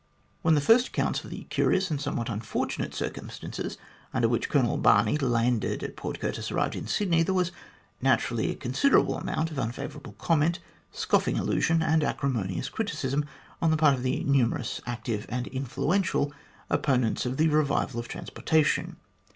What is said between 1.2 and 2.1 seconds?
of the curious and